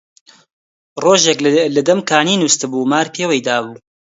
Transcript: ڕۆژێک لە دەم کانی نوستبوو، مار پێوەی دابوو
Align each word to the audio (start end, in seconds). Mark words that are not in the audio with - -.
ڕۆژێک 1.03 1.39
لە 1.75 1.81
دەم 1.87 1.99
کانی 2.09 2.39
نوستبوو، 2.41 2.89
مار 2.91 3.07
پێوەی 3.15 3.43
دابوو 3.47 3.77